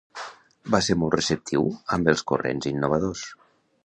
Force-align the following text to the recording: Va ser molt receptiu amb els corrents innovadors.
Va 0.75 0.79
ser 0.85 0.95
molt 1.01 1.13
receptiu 1.17 1.67
amb 1.97 2.09
els 2.13 2.23
corrents 2.31 2.71
innovadors. 2.73 3.23